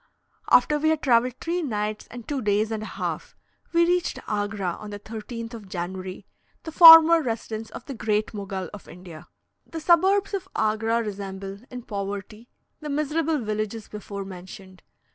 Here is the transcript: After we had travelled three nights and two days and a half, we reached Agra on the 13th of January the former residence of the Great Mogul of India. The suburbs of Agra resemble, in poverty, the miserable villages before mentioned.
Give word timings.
After 0.49 0.79
we 0.79 0.89
had 0.89 1.03
travelled 1.03 1.35
three 1.39 1.61
nights 1.61 2.07
and 2.09 2.27
two 2.27 2.41
days 2.41 2.71
and 2.71 2.81
a 2.81 2.85
half, 2.87 3.35
we 3.71 3.85
reached 3.85 4.17
Agra 4.27 4.75
on 4.79 4.89
the 4.89 4.97
13th 4.97 5.53
of 5.53 5.69
January 5.69 6.25
the 6.63 6.71
former 6.71 7.21
residence 7.21 7.69
of 7.69 7.85
the 7.85 7.93
Great 7.93 8.33
Mogul 8.33 8.67
of 8.73 8.87
India. 8.89 9.27
The 9.67 9.79
suburbs 9.79 10.33
of 10.33 10.49
Agra 10.55 11.03
resemble, 11.03 11.59
in 11.69 11.83
poverty, 11.83 12.49
the 12.79 12.89
miserable 12.89 13.37
villages 13.37 13.87
before 13.89 14.25
mentioned. 14.25 14.81